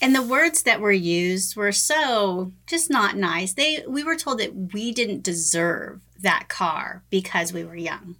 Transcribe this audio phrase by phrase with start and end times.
[0.00, 3.52] And the words that were used were so just not nice.
[3.52, 8.14] They we were told that we didn't deserve that car because we were young.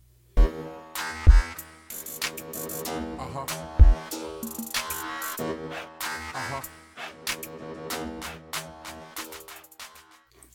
[3.17, 3.47] Uh-huh.
[6.35, 6.61] Uh-huh.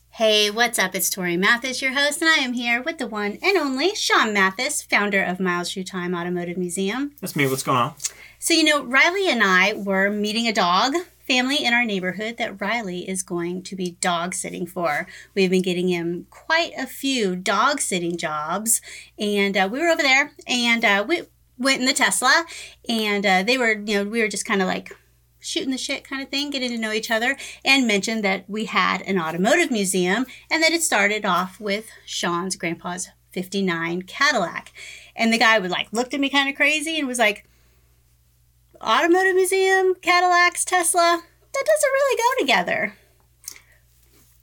[0.09, 0.93] Hey, what's up?
[0.93, 4.33] It's Tori Mathis, your host, and I am here with the one and only Sean
[4.33, 7.13] Mathis, founder of Miles Through Time Automotive Museum.
[7.21, 7.47] That's me.
[7.47, 7.93] What's going on?
[8.39, 10.93] So, you know, Riley and I were meeting a dog
[11.33, 15.07] family in our neighborhood that Riley is going to be dog sitting for.
[15.33, 18.81] We've been getting him quite a few dog sitting jobs,
[19.17, 21.23] and uh, we were over there and uh, we
[21.57, 22.45] went in the Tesla,
[22.87, 24.95] and uh, they were, you know, we were just kind of like
[25.39, 28.65] shooting the shit kind of thing, getting to know each other, and mentioned that we
[28.65, 34.71] had an automotive museum and that it started off with Sean's grandpa's 59 Cadillac.
[35.15, 37.47] And the guy would like looked at me kind of crazy and was like,
[38.83, 41.21] automotive museum, Cadillacs, Tesla,
[41.53, 42.93] that doesn't really go together.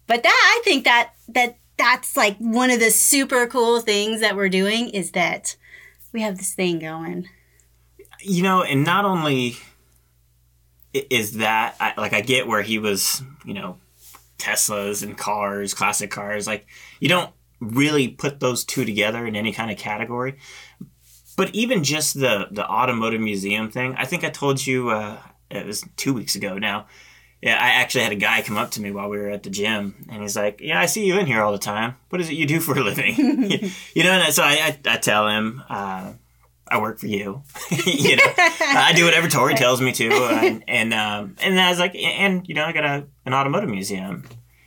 [0.06, 4.36] But that I think that that that's like one of the super cool things that
[4.36, 5.56] we're doing is that
[6.12, 7.28] we have this thing going.
[8.20, 9.56] You know, and not only
[10.92, 13.78] is that I, like I get where he was, you know,
[14.38, 16.66] Teslas and cars, classic cars, like
[16.98, 20.38] you don't really put those two together in any kind of category.
[21.36, 25.18] But even just the the automotive museum thing, I think I told you uh,
[25.50, 26.86] it was two weeks ago now.
[27.42, 29.50] Yeah, I actually had a guy come up to me while we were at the
[29.50, 31.96] gym, and he's like, "Yeah, I see you in here all the time.
[32.10, 33.14] What is it you do for a living?"
[33.94, 36.12] you know, and so I, I, I tell him, uh,
[36.68, 37.42] "I work for you."
[37.86, 41.78] you know, I do whatever Tori tells me to, and and, um, and I was
[41.78, 44.24] like, "And you know, I got a, an automotive museum,"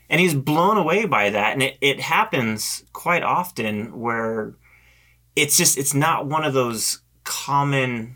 [0.10, 4.56] and he's blown away by that, and it, it happens quite often where
[5.36, 8.16] it's just it's not one of those common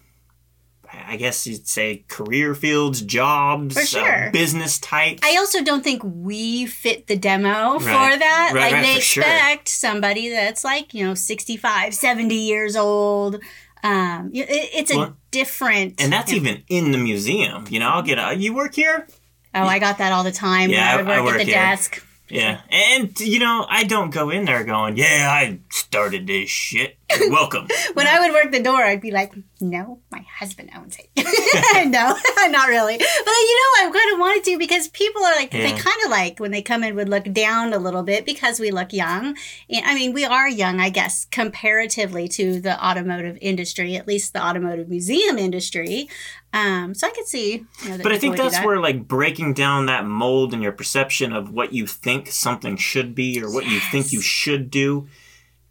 [1.05, 4.27] I guess you'd say career fields, jobs, for sure.
[4.27, 5.21] uh, business types.
[5.23, 7.81] I also don't think we fit the demo right.
[7.81, 8.51] for that.
[8.53, 9.91] Right, like right, they expect sure.
[9.91, 13.41] somebody that's like, you know, 65, 70 years old.
[13.83, 16.01] Um, it, it's a well, different.
[16.01, 17.65] And that's you know, even in the museum.
[17.69, 19.07] You know, I'll get a, you work here?
[19.53, 20.69] Oh, I got that all the time.
[20.69, 21.53] Yeah, I, would work, I work at the here.
[21.53, 22.03] desk.
[22.29, 22.61] Yeah.
[22.69, 26.97] And, you know, I don't go in there going, yeah, I started this shit.
[27.17, 27.67] You're welcome.
[27.93, 31.09] when I would work the door, I'd be like, no, my husband owns it.
[31.89, 32.15] no,
[32.49, 32.97] not really.
[32.97, 35.61] But, you know, I kind of wanted to because people are like, yeah.
[35.61, 38.59] they kind of like when they come in would look down a little bit because
[38.59, 39.37] we look young.
[39.69, 44.33] And, I mean, we are young, I guess, comparatively to the automotive industry, at least
[44.33, 46.09] the automotive museum industry.
[46.53, 47.65] Um, so I could see.
[47.83, 48.65] You know, but I think that's that.
[48.65, 53.13] where like breaking down that mold and your perception of what you think something should
[53.13, 53.73] be or what yes.
[53.73, 55.07] you think you should do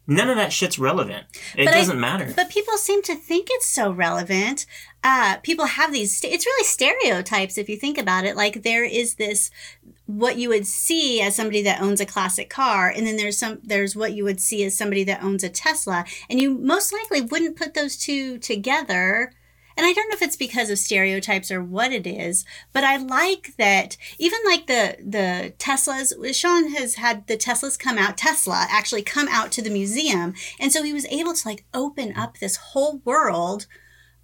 [0.06, 1.26] none of that shit's relevant.
[1.56, 2.32] It but doesn't I, matter.
[2.34, 4.66] But people seem to think it's so relevant.
[5.02, 8.36] Uh, people have these, it's really stereotypes if you think about it.
[8.36, 9.50] Like there is this,
[10.06, 13.60] what you would see as somebody that owns a classic car, and then there's some,
[13.62, 16.04] there's what you would see as somebody that owns a Tesla.
[16.30, 19.32] And you most likely wouldn't put those two together
[19.76, 22.96] and I don't know if it's because of stereotypes or what it is, but I
[22.96, 26.12] like that even like the the Teslas.
[26.34, 28.16] Sean has had the Teslas come out.
[28.16, 32.16] Tesla actually come out to the museum, and so he was able to like open
[32.16, 33.66] up this whole world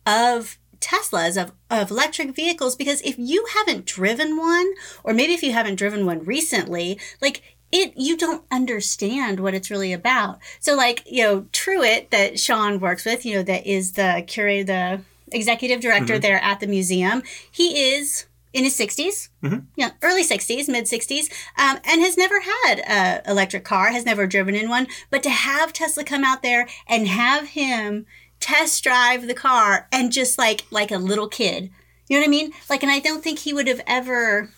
[0.06, 4.72] of Teslas, of, of electric vehicles, because if you haven't driven one,
[5.04, 9.70] or maybe if you haven't driven one recently, like it you don't understand what it's
[9.70, 10.38] really about.
[10.60, 14.64] So like, you know, Truett that Sean works with, you know, that is the curator
[14.64, 15.00] the
[15.32, 16.22] executive director mm-hmm.
[16.22, 17.22] there at the museum.
[17.50, 19.60] He is in his 60s, mm-hmm.
[19.76, 24.26] yeah, early 60s, mid 60s, um, and has never had an electric car, has never
[24.26, 24.87] driven in one.
[25.10, 28.06] But to have Tesla come out there and have him
[28.41, 31.70] test drive the car and just like like a little kid,
[32.09, 32.53] you know what I mean?
[32.69, 34.50] Like, and I don't think he would have ever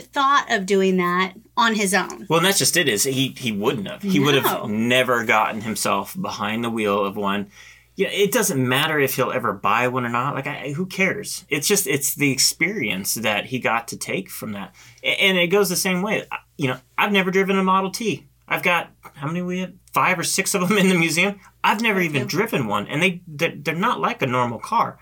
[0.00, 2.26] thought of doing that on his own.
[2.28, 2.88] Well, and that's just it.
[2.88, 4.02] Is he he wouldn't have.
[4.02, 4.26] He no.
[4.26, 7.50] would have never gotten himself behind the wheel of one
[7.94, 10.34] yeah, it doesn't matter if he'll ever buy one or not.
[10.34, 11.44] Like, I, who cares?
[11.48, 15.68] It's just it's the experience that he got to take from that, and it goes
[15.68, 16.26] the same way.
[16.56, 18.28] You know, I've never driven a Model T.
[18.48, 19.72] I've got how many we have?
[19.92, 21.38] Five or six of them in the museum.
[21.62, 24.98] I've never even driven one, and they they're, they're not like a normal car.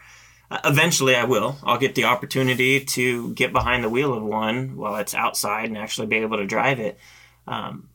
[0.50, 1.59] Uh, eventually, I will.
[1.62, 5.79] I'll get the opportunity to get behind the wheel of one while it's outside and
[5.79, 6.99] actually be able to drive it.
[7.47, 7.89] Um,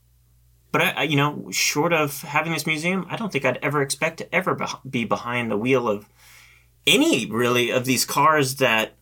[0.76, 3.82] but I, I, you know, short of having this museum, I don't think I'd ever
[3.82, 6.10] expect to ever be behind the wheel of
[6.86, 8.98] any really of these cars that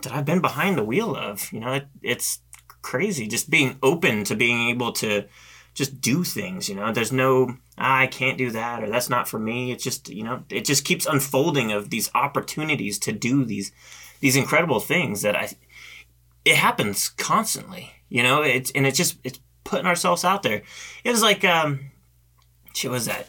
[0.00, 1.52] that I've been behind the wheel of.
[1.52, 2.40] You know, it, it's
[2.80, 5.26] crazy just being open to being able to
[5.74, 6.70] just do things.
[6.70, 9.72] You know, there's no ah, I can't do that or that's not for me.
[9.72, 13.72] It's just you know, it just keeps unfolding of these opportunities to do these
[14.20, 15.50] these incredible things that I
[16.46, 17.90] it happens constantly.
[18.08, 19.38] You know, it's and it's just it's
[19.70, 20.62] putting ourselves out there.
[21.04, 21.90] It was like um,
[22.74, 23.28] shit was that,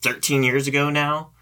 [0.00, 1.32] thirteen years ago now,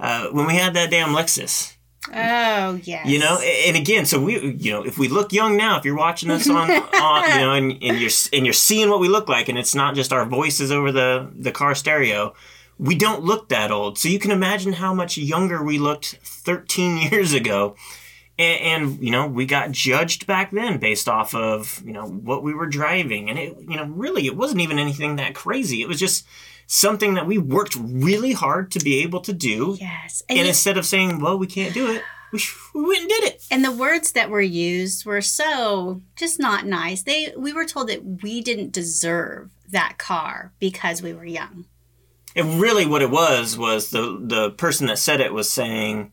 [0.00, 1.74] uh, when we had that damn Lexus.
[2.12, 3.06] Oh yes.
[3.06, 5.96] You know, and again, so we, you know, if we look young now, if you're
[5.96, 9.28] watching us on, on you know, and, and you're and you're seeing what we look
[9.28, 12.34] like, and it's not just our voices over the the car stereo,
[12.78, 13.98] we don't look that old.
[13.98, 17.76] So you can imagine how much younger we looked 13 years ago.
[18.38, 22.42] And, and, you know, we got judged back then based off of, you know, what
[22.42, 23.30] we were driving.
[23.30, 25.82] And it, you know, really, it wasn't even anything that crazy.
[25.82, 26.26] It was just
[26.66, 29.76] something that we worked really hard to be able to do.
[29.80, 30.22] Yes.
[30.28, 32.02] And, and instead of saying, well, we can't do it,
[32.32, 32.40] we,
[32.74, 33.46] we went and did it.
[33.50, 37.02] And the words that were used were so just not nice.
[37.02, 41.66] They we were told that we didn't deserve that car because we were young.
[42.34, 46.12] And really what it was was the the person that said it was saying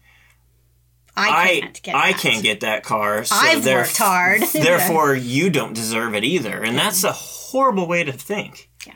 [1.16, 3.24] I can't get I, can't get that car.
[3.24, 4.42] So I've worked hard.
[4.54, 6.62] therefore you don't deserve it either.
[6.62, 8.70] And that's a horrible way to think.
[8.88, 8.94] Yeah.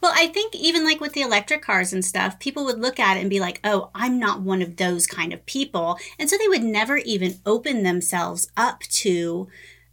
[0.00, 3.16] Well, I think even like with the electric cars and stuff, people would look at
[3.16, 5.98] it and be like, oh, I'm not one of those kind of people.
[6.18, 9.48] And so they would never even open themselves up to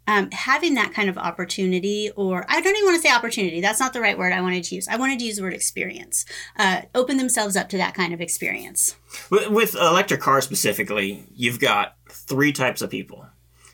[0.07, 3.80] um, having that kind of opportunity, or I don't even want to say opportunity, that's
[3.80, 4.88] not the right word I wanted to use.
[4.88, 6.25] I wanted to use the word experience.
[6.57, 8.95] Uh, open themselves up to that kind of experience.
[9.30, 13.25] With, with electric cars specifically, you've got three types of people.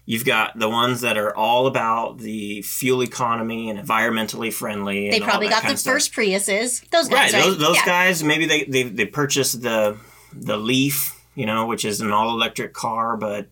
[0.06, 5.10] You've got the ones that are all about the fuel economy and environmentally friendly.
[5.10, 6.90] They probably got the first Priuses.
[6.90, 7.34] Those guys, right?
[7.34, 7.44] right?
[7.46, 7.86] Those, those yeah.
[7.86, 9.98] guys, maybe they, they they purchased the
[10.34, 13.48] the Leaf, you know, which is an all electric car, but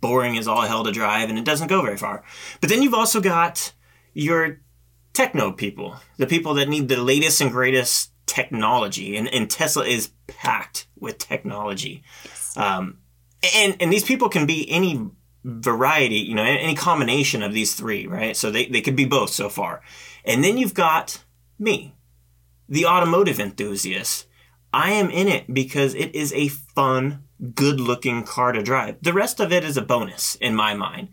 [0.00, 2.24] boring as all hell to drive and it doesn't go very far.
[2.60, 3.72] But then you've also got
[4.14, 4.60] your
[5.12, 10.10] techno people, the people that need the latest and greatest technology, and, and Tesla is
[10.26, 12.02] packed with technology.
[12.24, 12.56] Yes.
[12.56, 12.98] Um,
[13.54, 15.10] and and these people can be any
[15.44, 18.36] variety, you know, any combination of these three, right?
[18.36, 19.82] So they, they could be both so far.
[20.24, 21.24] And then you've got
[21.58, 21.94] me,
[22.68, 24.26] the automotive enthusiast.
[24.72, 28.96] I am in it because it is a fun, good looking car to drive.
[29.02, 31.08] The rest of it is a bonus in my mind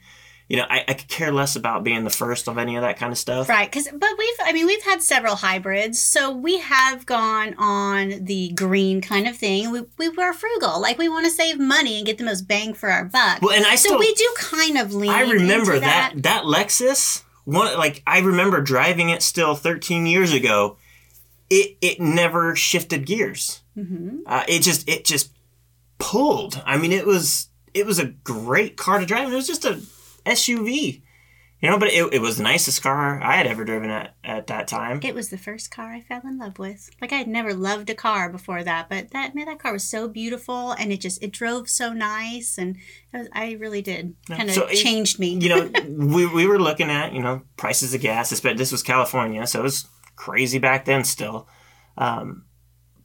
[0.47, 2.97] you know, I, I could care less about being the first of any of that
[2.97, 3.49] kind of stuff.
[3.49, 3.69] Right.
[3.69, 5.99] Cause, but we've, I mean, we've had several hybrids.
[5.99, 9.71] So we have gone on the green kind of thing.
[9.71, 10.81] We, we were frugal.
[10.81, 13.41] Like we want to save money and get the most bang for our buck.
[13.41, 15.11] Well, and I so we do kind of lean.
[15.11, 16.13] I remember that.
[16.15, 20.77] that, that Lexus, one, like I remember driving it still 13 years ago.
[21.49, 23.61] It, it never shifted gears.
[23.77, 24.19] Mm-hmm.
[24.25, 25.31] Uh, it just, it just
[25.99, 26.61] pulled.
[26.65, 29.31] I mean, it was, it was a great car to drive.
[29.31, 29.81] It was just a
[30.25, 31.01] SUV.
[31.59, 34.45] You know, but it, it was the nicest car I had ever driven at, at
[34.45, 34.99] that time.
[35.01, 36.91] It was the first car I fell in love with.
[37.01, 39.83] Like I had never loved a car before that, but that man, that car was
[39.83, 42.77] so beautiful and it just it drove so nice and
[43.11, 45.29] was, I really did kind of so changed me.
[45.29, 48.29] you know, we, we were looking at you know prices of gas.
[48.29, 51.47] This was California, so it was crazy back then still.
[51.97, 52.45] Um,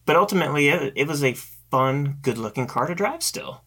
[0.05, 1.35] but ultimately, it, it was a
[1.73, 3.63] fun, good looking car to drive still.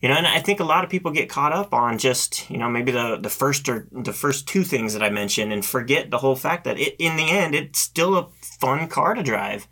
[0.00, 2.56] You know, and I think a lot of people get caught up on just, you
[2.56, 6.10] know, maybe the, the first or the first two things that I mentioned and forget
[6.10, 9.68] the whole fact that it, in the end, it's still a fun car to drive.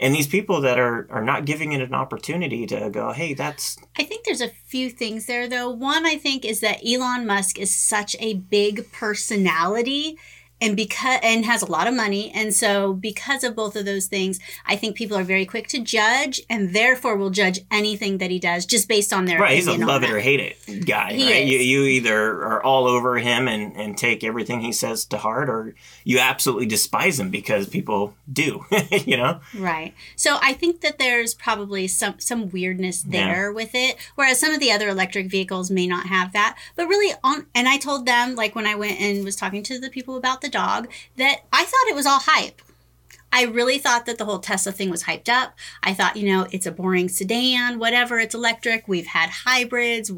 [0.00, 3.76] And these people that are, are not giving it an opportunity to go, hey, that's.
[3.96, 5.70] I think there's a few things there, though.
[5.70, 10.18] One, I think, is that Elon Musk is such a big personality
[10.60, 14.06] and because and has a lot of money and so because of both of those
[14.06, 18.30] things i think people are very quick to judge and therefore will judge anything that
[18.30, 21.12] he does just based on their right he's a love it or hate it guy
[21.12, 21.42] he right?
[21.44, 21.50] Is.
[21.50, 25.48] You, you either are all over him and, and take everything he says to heart
[25.48, 25.74] or
[26.04, 31.34] you absolutely despise him because people do you know right so i think that there's
[31.34, 33.54] probably some some weirdness there yeah.
[33.54, 37.14] with it whereas some of the other electric vehicles may not have that but really
[37.24, 40.16] on and i told them like when i went and was talking to the people
[40.16, 42.60] about the dog that I thought it was all hype.
[43.32, 45.54] I really thought that the whole Tesla thing was hyped up.
[45.82, 48.88] I thought, you know, it's a boring sedan, whatever, it's electric.
[48.88, 50.10] We've had hybrids,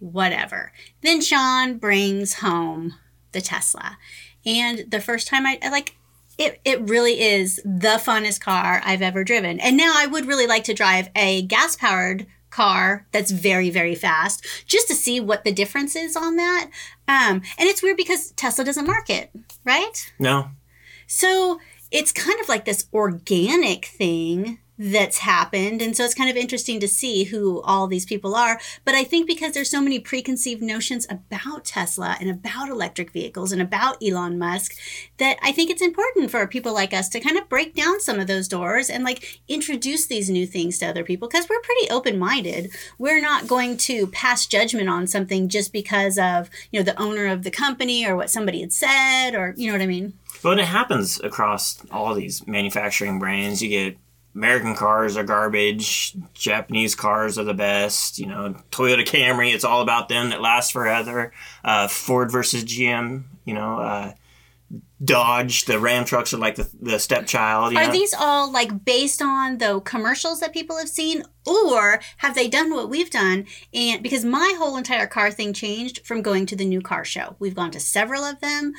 [0.00, 0.72] whatever.
[1.02, 2.94] Then Sean brings home
[3.32, 3.96] the Tesla.
[4.44, 5.96] And the first time I, like,
[6.38, 9.58] it, it really is the funnest car I've ever driven.
[9.58, 13.94] And now I would really like to drive a gas powered car that's very very
[13.94, 16.70] fast just to see what the difference is on that.
[17.06, 19.30] Um, and it's weird because tesla doesn't market
[19.64, 20.12] right?
[20.18, 20.48] No.
[21.06, 21.60] So
[21.90, 25.80] it's kind of like this organic thing that's happened.
[25.80, 28.60] And so it's kind of interesting to see who all these people are.
[28.84, 33.52] But I think because there's so many preconceived notions about Tesla and about electric vehicles
[33.52, 34.74] and about Elon Musk,
[35.18, 38.20] that I think it's important for people like us to kind of break down some
[38.20, 41.90] of those doors and like introduce these new things to other people because we're pretty
[41.90, 42.70] open minded.
[42.98, 47.26] We're not going to pass judgment on something just because of, you know, the owner
[47.26, 50.14] of the company or what somebody had said or, you know what I mean?
[50.42, 53.62] But it happens across all these manufacturing brands.
[53.62, 53.96] You get
[54.36, 56.14] American cars are garbage.
[56.34, 58.18] Japanese cars are the best.
[58.18, 61.32] You know, Toyota Camry, it's all about them that last forever.
[61.64, 64.12] Uh, Ford versus GM, you know, uh,
[65.02, 67.74] Dodge, the Ram trucks are like the, the stepchild.
[67.76, 67.92] are know?
[67.92, 72.70] these all like based on the commercials that people have seen, or have they done
[72.74, 73.46] what we've done?
[73.72, 77.36] And because my whole entire car thing changed from going to the new car show,
[77.38, 78.72] we've gone to several of them,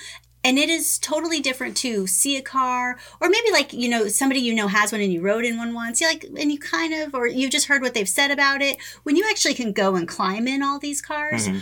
[0.43, 4.39] and it is totally different to see a car or maybe like you know somebody
[4.39, 6.01] you know has one and you rode in one once.
[6.01, 8.77] You like and you kind of or you just heard what they've said about it.
[9.03, 11.59] When you actually can go and climb in all these cars mm-hmm.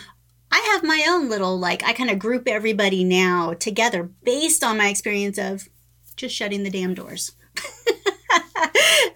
[0.52, 4.78] i have my own little like i kind of group everybody now together based on
[4.78, 5.68] my experience of
[6.16, 7.34] just shutting the damn doors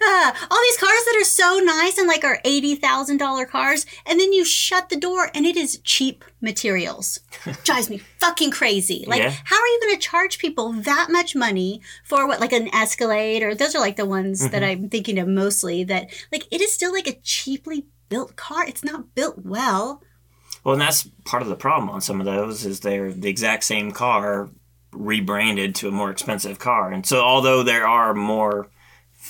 [0.09, 4.33] uh, all these cars that are so nice and like are $80,000 cars, and then
[4.33, 7.19] you shut the door and it is cheap materials.
[7.63, 9.03] Drives me fucking crazy.
[9.07, 9.33] Like, yeah.
[9.43, 13.43] how are you going to charge people that much money for what, like an Escalade,
[13.43, 14.51] or those are like the ones mm-hmm.
[14.51, 18.65] that I'm thinking of mostly, that like it is still like a cheaply built car.
[18.67, 20.01] It's not built well.
[20.63, 23.63] Well, and that's part of the problem on some of those is they're the exact
[23.63, 24.49] same car
[24.91, 26.91] rebranded to a more expensive car.
[26.91, 28.69] And so although there are more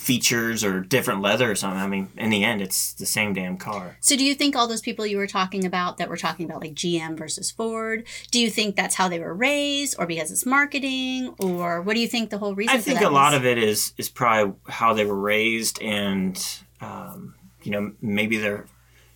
[0.09, 1.79] features or different leather or something.
[1.79, 3.95] I mean, in the end, it's the same damn car.
[3.99, 6.61] So, do you think all those people you were talking about that were talking about
[6.61, 10.47] like GM versus Ford, do you think that's how they were raised, or because it's
[10.47, 12.75] marketing, or what do you think the whole reason?
[12.75, 16.43] I think a lot of it is is probably how they were raised, and
[16.81, 18.65] um, you know, maybe their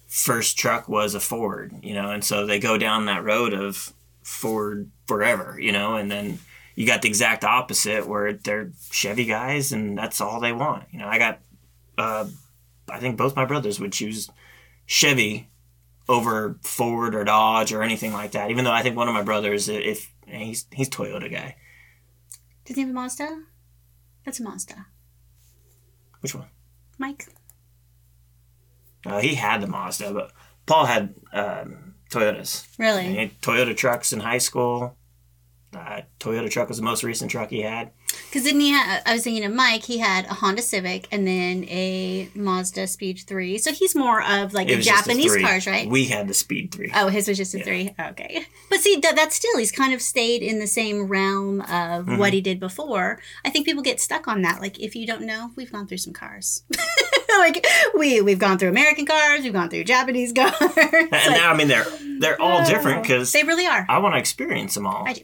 [0.06, 3.94] first truck was a Ford, you know, and so they go down that road of
[4.22, 6.38] Ford forever, you know, and then
[6.76, 10.86] you got the exact opposite where they're Chevy guys and that's all they want.
[10.92, 11.40] You know, I got,
[11.98, 12.26] uh,
[12.90, 14.30] I think both my brothers would choose
[14.86, 15.50] Chevy
[16.10, 18.52] over Ford or Dodge or anything like that.
[18.52, 21.56] Even though I think one of my brothers, if he's he's Toyota guy.
[22.66, 23.44] Does he have a Mazda?
[24.26, 24.86] That's a Mazda.
[26.22, 26.48] Which one?
[26.98, 27.28] Mike.
[29.06, 30.32] Uh, he had the Mazda, but
[30.66, 32.68] Paul had um, Toyotas.
[32.80, 33.34] Really?
[33.42, 34.96] Toyota trucks in high school
[35.76, 37.92] uh, Toyota truck was the most recent truck he had.
[38.26, 41.26] Because then he had, I was thinking of Mike, he had a Honda Civic and
[41.28, 43.58] then a Mazda Speed 3.
[43.58, 45.90] So he's more of like Japanese cars, right?
[45.90, 46.92] We had the Speed 3.
[46.96, 47.64] Oh, his was just a yeah.
[47.64, 47.96] 3.
[48.12, 48.46] Okay.
[48.70, 52.18] But see, that, that's still, he's kind of stayed in the same realm of mm-hmm.
[52.18, 53.20] what he did before.
[53.46, 54.62] I think people get stuck on that.
[54.62, 56.64] Like, if you don't know, we've gone through some cars.
[57.40, 57.66] like
[57.96, 60.54] we we've gone through American cars, we've gone through Japanese cars.
[60.62, 61.86] and like, now I mean they're
[62.20, 63.86] they're all different because they really are.
[63.90, 65.08] I want to experience them all.
[65.08, 65.24] I do.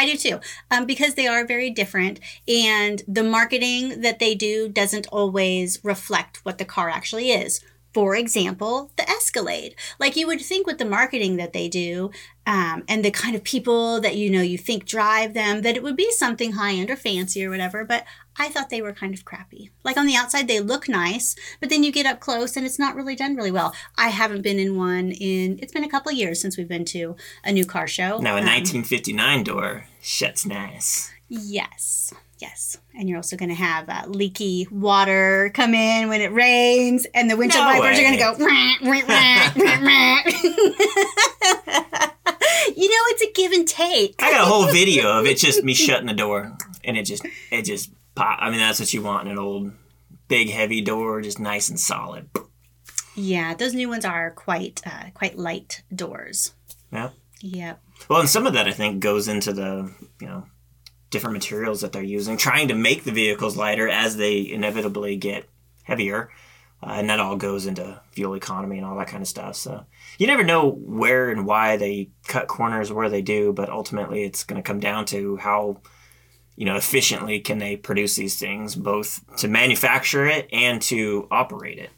[0.00, 0.40] I do too,
[0.70, 6.38] um, because they are very different, and the marketing that they do doesn't always reflect
[6.42, 7.60] what the car actually is.
[7.92, 9.74] For example, the Escalade.
[9.98, 12.12] Like you would think with the marketing that they do,
[12.46, 15.82] um, and the kind of people that you know you think drive them, that it
[15.82, 17.84] would be something high end or fancy or whatever.
[17.84, 18.04] But
[18.40, 19.70] I thought they were kind of crappy.
[19.84, 22.78] Like on the outside, they look nice, but then you get up close and it's
[22.78, 23.74] not really done really well.
[23.98, 27.16] I haven't been in one in, it's been a couple years since we've been to
[27.44, 28.16] a new car show.
[28.18, 31.12] Now, a um, 1959 door shuts nice.
[31.28, 32.14] Yes.
[32.38, 32.78] Yes.
[32.94, 37.30] And you're also going to have uh, leaky water come in when it rains, and
[37.30, 38.04] the windshield no wipers way.
[38.04, 38.32] are going to go.
[42.74, 44.14] you know, it's a give and take.
[44.22, 47.26] I got a whole video of it just me shutting the door, and it just,
[47.50, 47.90] it just
[48.20, 48.38] pop.
[48.40, 49.72] I mean, that's what you want in an old,
[50.28, 52.28] big, heavy door, just nice and solid.
[53.14, 56.54] Yeah, those new ones are quite uh, quite light doors.
[56.92, 57.10] Yeah.
[57.40, 57.80] Yep.
[58.08, 60.46] Well, and some of that I think goes into the you know
[61.10, 65.48] different materials that they're using, trying to make the vehicles lighter as they inevitably get
[65.82, 66.30] heavier.
[66.82, 69.54] Uh, and that all goes into fuel economy and all that kind of stuff.
[69.54, 69.84] So
[70.16, 74.44] you never know where and why they cut corners where they do, but ultimately it's
[74.44, 75.82] going to come down to how
[76.60, 81.78] you know, efficiently can they produce these things, both to manufacture it and to operate
[81.78, 81.88] it?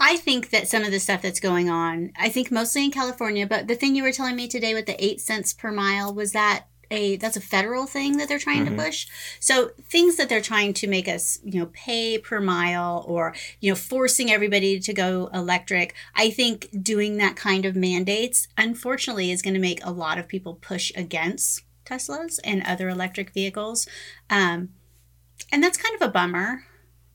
[0.00, 3.46] I think that some of the stuff that's going on, I think mostly in California,
[3.46, 6.32] but the thing you were telling me today with the eight cents per mile was
[6.32, 8.76] that a that's a federal thing that they're trying mm-hmm.
[8.76, 9.06] to push.
[9.38, 13.70] So things that they're trying to make us, you know, pay per mile or, you
[13.70, 15.94] know, forcing everybody to go electric.
[16.16, 20.26] I think doing that kind of mandates unfortunately is going to make a lot of
[20.26, 23.86] people push against Teslas and other electric vehicles.
[24.28, 24.70] Um,
[25.52, 26.64] and that's kind of a bummer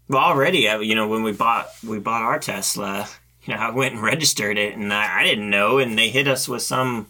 [0.08, 3.08] Well, already, uh, you know, when we bought we bought our Tesla,
[3.44, 6.28] you know, I went and registered it, and I, I didn't know, and they hit
[6.28, 7.08] us with some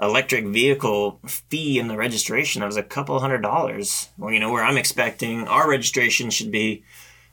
[0.00, 2.60] electric vehicle fee in the registration.
[2.60, 4.08] That was a couple hundred dollars.
[4.18, 6.84] Well, you know, where I'm expecting our registration should be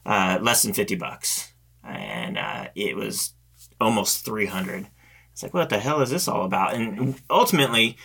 [0.05, 1.53] uh, less than fifty bucks,
[1.83, 3.33] and uh, it was
[3.79, 4.87] almost three hundred.
[5.31, 6.75] It's like, what the hell is this all about?
[6.75, 7.97] And ultimately,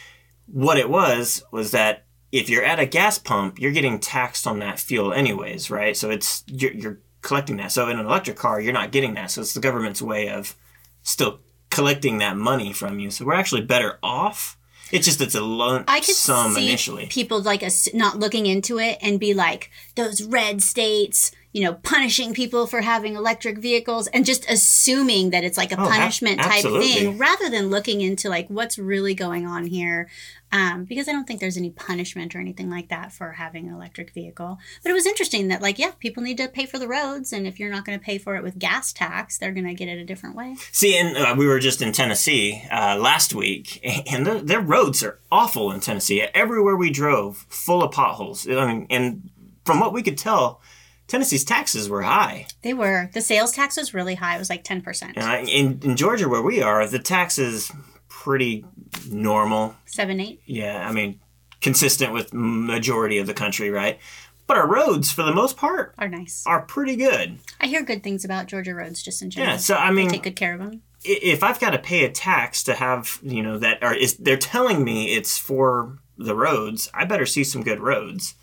[0.52, 4.59] what it was was that if you're at a gas pump, you're getting taxed on
[4.59, 5.97] that fuel anyways, right?
[5.97, 7.73] So it's you're, you're collecting that.
[7.73, 9.31] So in an electric car, you're not getting that.
[9.31, 10.57] So it's the government's way of
[11.02, 11.40] still
[11.71, 13.11] collecting that money from you.
[13.11, 14.59] So we're actually better off.
[14.90, 17.07] It's just it's a lump I could sum see initially.
[17.07, 21.74] People like us not looking into it and be like those red states, you know,
[21.74, 26.40] punishing people for having electric vehicles and just assuming that it's like a oh, punishment
[26.40, 30.08] type thing rather than looking into like what's really going on here
[30.52, 33.74] um, because I don't think there's any punishment or anything like that for having an
[33.74, 34.60] electric vehicle.
[34.84, 37.46] But it was interesting that, like, yeah, people need to pay for the roads, and
[37.46, 39.88] if you're not going to pay for it with gas tax, they're going to get
[39.88, 40.56] it a different way.
[40.72, 45.02] See, and uh, we were just in Tennessee uh, last week, and the, their roads
[45.02, 46.22] are awful in Tennessee.
[46.32, 48.48] Everywhere we drove, full of potholes.
[48.48, 49.28] I mean, and
[49.66, 50.62] from what we could tell,
[51.08, 52.46] Tennessee's taxes were high.
[52.62, 53.10] They were.
[53.14, 54.36] The sales tax was really high.
[54.36, 55.16] It was like 10%.
[55.16, 57.72] Uh, in, in Georgia, where we are, the taxes
[58.08, 58.64] pretty
[59.10, 59.74] normal.
[59.86, 60.42] Seven, eight.
[60.44, 61.18] Yeah, I mean,
[61.62, 63.98] consistent with majority of the country, right?
[64.46, 66.44] But our roads, for the most part, are nice.
[66.46, 67.38] Are pretty good.
[67.60, 69.52] I hear good things about Georgia roads, just in general.
[69.52, 70.82] Yeah, so I mean, they take good care of them.
[71.04, 74.36] If I've got to pay a tax to have, you know, that, or is they're
[74.36, 78.34] telling me it's for the roads, I better see some good roads.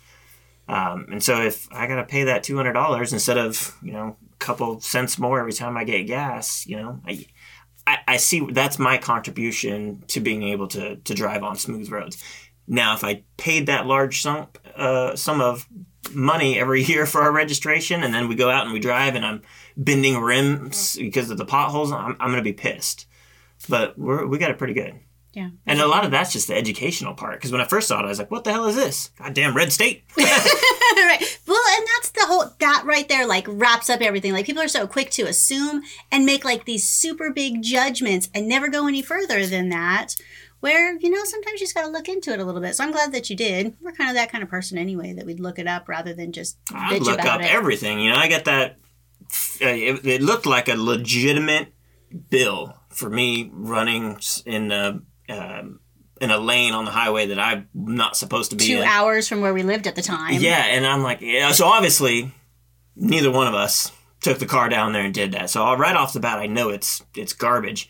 [0.68, 3.92] Um, and so if I got to pay that two hundred dollars instead of, you
[3.92, 7.26] know, a couple cents more every time I get gas, you know, I,
[7.86, 12.22] I, I see that's my contribution to being able to to drive on smooth roads.
[12.66, 15.68] Now, if I paid that large sum uh, sum of
[16.12, 19.24] money every year for our registration, and then we go out and we drive, and
[19.24, 19.42] I'm
[19.76, 23.06] bending rims because of the potholes, I'm, I'm going to be pissed.
[23.68, 24.98] But we're, we got it pretty good.
[25.36, 25.50] Yeah.
[25.66, 27.34] And a lot of that's just the educational part.
[27.34, 29.10] Because when I first saw it, I was like, what the hell is this?
[29.18, 30.04] Goddamn red state.
[30.16, 31.38] right.
[31.46, 34.32] Well, and that's the whole, that right there, like, wraps up everything.
[34.32, 38.48] Like, people are so quick to assume and make, like, these super big judgments and
[38.48, 40.16] never go any further than that.
[40.60, 42.74] Where, you know, sometimes you just got to look into it a little bit.
[42.74, 43.76] So I'm glad that you did.
[43.82, 46.32] We're kind of that kind of person anyway, that we'd look it up rather than
[46.32, 47.52] just I'd look up it.
[47.52, 48.00] everything.
[48.00, 48.78] You know, I got that,
[49.60, 51.74] uh, it, it looked like a legitimate
[52.30, 55.80] bill for me running in the um,
[56.20, 58.84] in a lane on the highway that I'm not supposed to be two in.
[58.84, 60.40] hours from where we lived at the time.
[60.40, 61.52] Yeah, and I'm like, yeah.
[61.52, 62.32] So obviously,
[62.94, 65.50] neither one of us took the car down there and did that.
[65.50, 67.88] So right off the bat, I know it's it's garbage.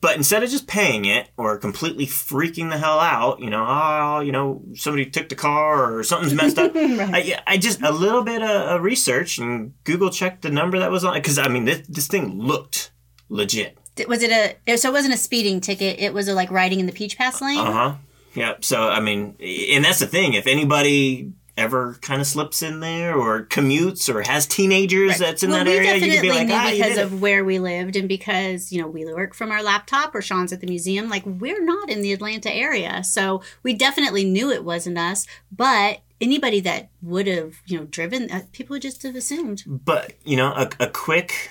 [0.00, 4.20] But instead of just paying it or completely freaking the hell out, you know, oh,
[4.20, 6.74] you know, somebody took the car or something's messed up.
[6.74, 7.14] right.
[7.14, 10.90] I, I just a little bit of, of research and Google checked the number that
[10.90, 12.92] was on because I mean this this thing looked
[13.28, 13.76] legit
[14.08, 14.30] was it
[14.66, 17.16] a so it wasn't a speeding ticket it was a like riding in the peach
[17.16, 17.58] pass lane?
[17.58, 17.94] Uh-huh.
[18.34, 22.80] Yeah so i mean and that's the thing if anybody ever kind of slips in
[22.80, 25.18] there or commutes or has teenagers right.
[25.18, 27.96] that's in well, that area you could be like ah, because of where we lived
[27.96, 31.22] and because you know we work from our laptop or sean's at the museum like
[31.26, 36.60] we're not in the atlanta area so we definitely knew it wasn't us but anybody
[36.60, 39.64] that would have you know driven uh, people would just have assumed.
[39.66, 41.50] But you know a, a quick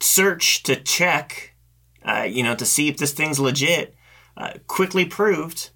[0.00, 1.54] search to check,
[2.04, 3.94] uh, you know, to see if this thing's legit,
[4.36, 5.70] uh, quickly proved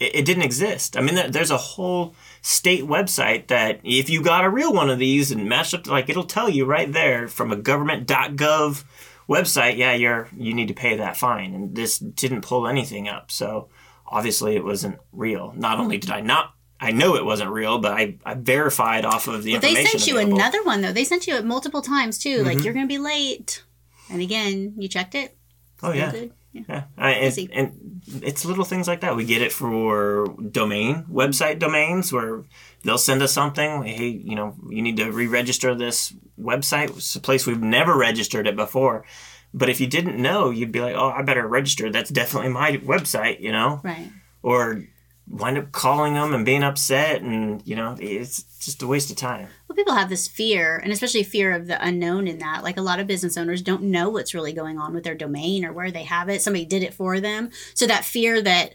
[0.00, 0.96] it, it, didn't exist.
[0.96, 4.98] I mean, there's a whole state website that if you got a real one of
[4.98, 8.84] these and matched up, like it'll tell you right there from a government.gov
[9.28, 13.30] website, yeah, you're you need to pay that fine, and this didn't pull anything up.
[13.30, 13.68] So
[14.06, 15.52] obviously, it wasn't real.
[15.54, 19.28] Not only did I not I know it wasn't real, but I, I verified off
[19.28, 19.84] of the well, information.
[19.84, 20.36] They sent you available.
[20.36, 20.92] another one though.
[20.92, 22.38] They sent you it multiple times too.
[22.38, 22.46] Mm-hmm.
[22.46, 23.62] Like you're going to be late,
[24.10, 25.36] and again, you checked it.
[25.82, 26.12] Oh yeah.
[26.52, 26.62] yeah.
[26.68, 26.84] yeah.
[26.96, 29.14] I, and, and, it's little things like that.
[29.14, 32.44] We get it for domain website domains where
[32.82, 33.84] they'll send us something.
[33.84, 36.96] Hey, you know, you need to re-register this website.
[36.96, 39.04] It's a place we've never registered it before.
[39.52, 41.90] But if you didn't know, you'd be like, "Oh, I better register.
[41.90, 43.80] That's definitely my website," you know.
[43.82, 44.10] Right.
[44.42, 44.84] Or
[45.30, 49.16] wind up calling them and being upset and you know it's just a waste of
[49.16, 49.46] time.
[49.68, 52.64] Well people have this fear and especially fear of the unknown in that.
[52.64, 55.64] Like a lot of business owners don't know what's really going on with their domain
[55.64, 56.42] or where they have it.
[56.42, 57.50] Somebody did it for them.
[57.74, 58.74] So that fear that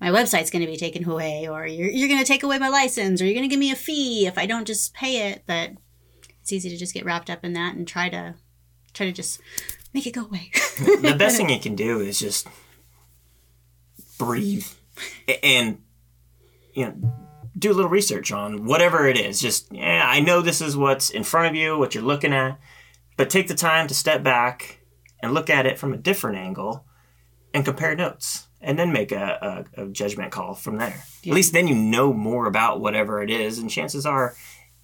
[0.00, 2.68] my website's going to be taken away or you're, you're going to take away my
[2.68, 5.42] license or you're going to give me a fee if i don't just pay it.
[5.46, 5.72] That
[6.40, 8.34] it's easy to just get wrapped up in that and try to
[8.94, 9.40] try to just
[9.92, 10.52] make it go away.
[10.78, 12.46] The best thing you can do is just
[14.18, 14.66] breathe.
[15.42, 15.82] And
[16.76, 17.12] you know,
[17.58, 19.40] do a little research on whatever it is.
[19.40, 22.60] Just yeah, I know this is what's in front of you, what you're looking at,
[23.16, 24.80] but take the time to step back
[25.20, 26.84] and look at it from a different angle
[27.54, 31.02] and compare notes and then make a, a, a judgment call from there.
[31.22, 31.32] Yeah.
[31.32, 34.34] At least then you know more about whatever it is, and chances are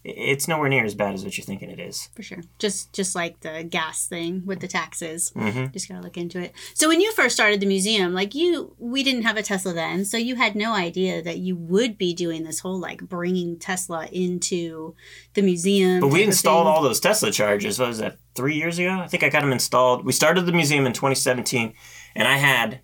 [0.04, 2.08] it's nowhere near as bad as what you're thinking it is.
[2.16, 2.40] For sure.
[2.58, 5.32] Just just like the gas thing with the taxes.
[5.36, 5.72] Mm-hmm.
[5.72, 6.52] Just gotta look into it.
[6.74, 10.04] So when you first started the museum, like you, we didn't have a Tesla then,
[10.04, 14.06] so you had no idea that you would be doing this whole like bringing Tesla
[14.06, 14.96] into
[15.34, 16.00] the museum.
[16.00, 17.78] But we installed all those Tesla chargers.
[17.78, 18.16] What was that?
[18.34, 18.98] Three years ago?
[18.98, 20.04] I think I got them installed.
[20.04, 21.74] We started the museum in 2017,
[22.14, 22.80] and I had.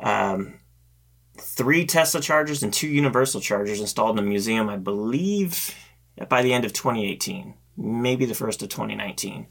[0.00, 0.54] Um,
[1.36, 5.74] three Tesla chargers and two universal chargers installed in the museum, I believe
[6.28, 9.46] by the end of 2018, maybe the first of 2019,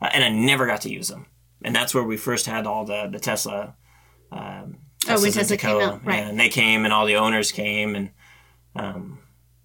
[0.00, 1.26] uh, and I never got to use them.
[1.64, 3.76] And that's where we first had all the the Tesla.
[4.30, 6.24] Um, oh, when Tesla came out, right?
[6.24, 8.10] And they came, and all the owners came, and
[8.74, 9.20] um,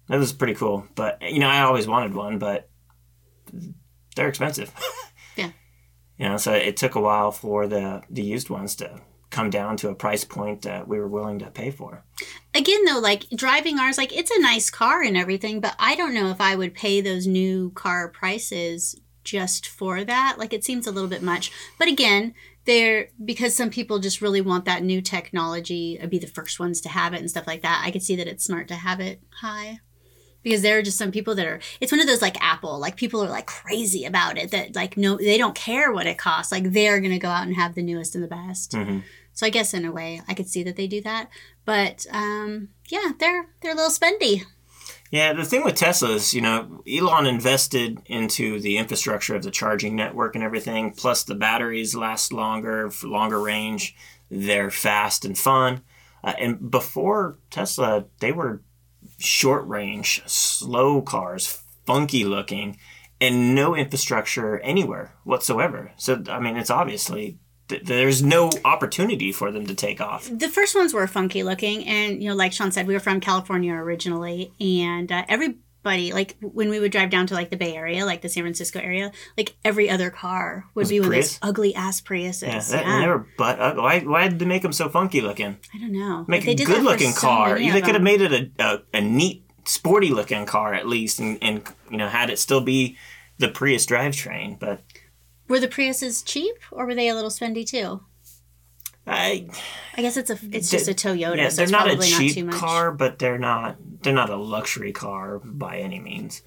[0.08, 0.86] it was pretty cool.
[0.94, 2.68] But you know, I always wanted one, but
[4.14, 4.72] they're expensive.
[5.36, 5.50] yeah.
[6.18, 9.00] You know, so it took a while for the the used ones to
[9.38, 12.02] come down to a price point that we were willing to pay for.
[12.54, 16.12] Again, though, like driving ours, like it's a nice car and everything, but I don't
[16.12, 20.34] know if I would pay those new car prices just for that.
[20.38, 21.52] Like it seems a little bit much.
[21.78, 26.58] But again, they're because some people just really want that new technology, be the first
[26.58, 27.84] ones to have it and stuff like that.
[27.86, 29.78] I could see that it's smart to have it high
[30.42, 32.96] because there are just some people that are it's one of those like apple like
[32.96, 36.52] people are like crazy about it that like no they don't care what it costs
[36.52, 39.00] like they're gonna go out and have the newest and the best mm-hmm.
[39.38, 41.30] So i guess in a way i could see that they do that.
[41.64, 44.42] But um, yeah they're they're a little spendy.
[45.12, 49.52] Yeah the thing with tesla is you know elon invested into the infrastructure of the
[49.52, 53.94] charging network and everything plus the batteries last longer for longer range.
[54.28, 55.82] They're fast and fun.
[56.24, 58.62] Uh, and before tesla they were
[59.18, 62.76] short range, slow cars, funky looking,
[63.20, 65.92] and no infrastructure anywhere whatsoever.
[65.96, 70.28] So, I mean, it's obviously there's no opportunity for them to take off.
[70.32, 73.20] The first ones were funky looking, and you know, like Sean said, we were from
[73.20, 77.56] California originally, and uh, every buddy like when we would drive down to like the
[77.56, 81.08] bay area like the san francisco area like every other car would was be one
[81.08, 83.00] of those ugly ass priuses yeah, that, yeah.
[83.00, 85.92] they were but uh, why, why did they make them so funky looking i don't
[85.92, 89.00] know make a good looking car so they could have made it a, a, a,
[89.00, 92.96] neat sporty looking car at least and, and you know had it still be
[93.38, 94.82] the prius drivetrain but
[95.48, 98.00] were the priuses cheap or were they a little spendy too
[99.08, 99.48] I,
[99.96, 101.36] I guess it's a it's just a Toyota.
[101.36, 104.92] Yeah, so they're not a cheap not car, but they're not they're not a luxury
[104.92, 106.42] car by any means.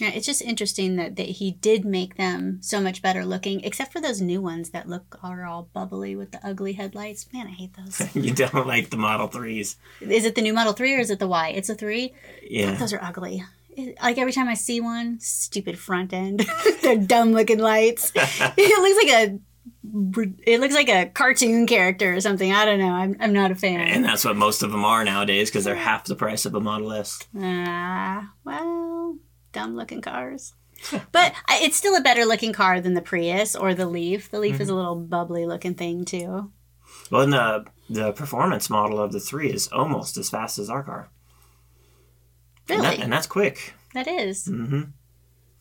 [0.00, 3.94] Yeah, it's just interesting that, that he did make them so much better looking, except
[3.94, 7.32] for those new ones that look are all bubbly with the ugly headlights.
[7.32, 8.14] Man, I hate those.
[8.14, 9.76] you don't like the Model Threes.
[10.02, 11.48] Is it the new Model Three or is it the Y?
[11.48, 12.12] It's a three.
[12.46, 13.42] Yeah, those are ugly.
[14.02, 16.46] Like every time I see one, stupid front end,
[16.82, 18.12] they're dumb looking lights.
[18.16, 19.38] it looks like a
[20.46, 22.52] it looks like a cartoon character or something.
[22.52, 22.92] I don't know.
[22.92, 23.80] I'm, I'm not a fan.
[23.80, 26.60] And that's what most of them are nowadays because they're half the price of a
[26.60, 27.20] Model S.
[27.38, 29.18] Ah, uh, well,
[29.52, 30.54] dumb looking cars.
[31.12, 34.30] but it's still a better looking car than the Prius or the Leaf.
[34.30, 34.62] The Leaf mm-hmm.
[34.62, 36.50] is a little bubbly looking thing too.
[37.10, 40.82] Well, and the the performance model of the three is almost as fast as our
[40.82, 41.08] car.
[42.68, 43.74] Really, and, that, and that's quick.
[43.94, 44.46] That is.
[44.46, 44.82] Mm-hmm.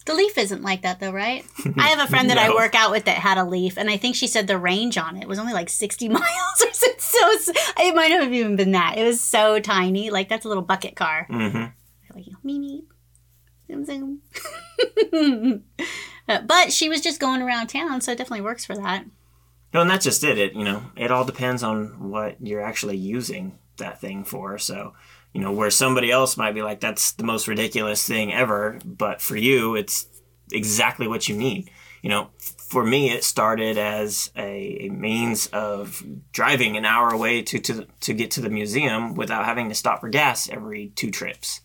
[0.06, 1.44] The Leaf isn't like that though, right?
[1.78, 2.42] I have a friend that no.
[2.42, 4.98] I work out with that had a Leaf, and I think she said the range
[4.98, 6.88] on it was only like 60 miles or so.
[6.98, 8.98] so it might not have even been that.
[8.98, 10.12] It was so tiny.
[10.12, 11.28] Like, that's a little bucket car.
[11.30, 12.16] Mm-hmm.
[12.16, 12.84] Like, me, me,
[13.68, 14.22] zoom,
[15.12, 15.64] zoom.
[16.28, 19.06] Uh, but she was just going around town, so it definitely works for that.
[19.74, 20.40] No, and that's just it.
[20.40, 24.58] It, you know, it all depends on what you're actually using that thing for.
[24.58, 24.94] So,
[25.36, 28.80] you know, where somebody else might be like, that's the most ridiculous thing ever.
[28.86, 30.08] But for you, it's
[30.50, 31.70] exactly what you need.
[32.02, 32.30] You know,
[32.70, 38.14] for me, it started as a, means of driving an hour away to, to, to
[38.14, 41.60] get to the museum without having to stop for gas every two trips.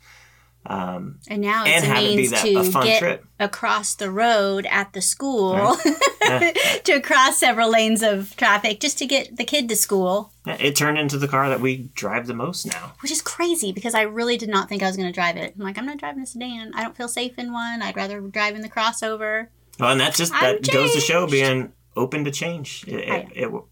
[0.67, 3.25] Um, and now it's and a means it to get trip.
[3.39, 6.81] across the road at the school right.
[6.85, 10.33] to cross several lanes of traffic just to get the kid to school.
[10.47, 12.93] Yeah, it turned into the car that we drive the most now.
[13.01, 15.55] Which is crazy because I really did not think I was going to drive it.
[15.59, 16.73] I'm like, I'm not driving a sedan.
[16.75, 17.81] I don't feel safe in one.
[17.81, 19.49] I'd rather drive in the crossover.
[19.79, 22.85] Well, and that's just that goes to show being open to change.
[22.87, 23.63] It, it, it,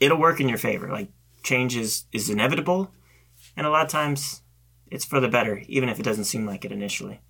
[0.00, 0.88] it'll work in your favor.
[0.88, 1.10] Like
[1.42, 2.90] change is, is inevitable,
[3.58, 4.40] and a lot of times
[4.94, 7.20] it's for the better, even if it doesn't seem like it initially.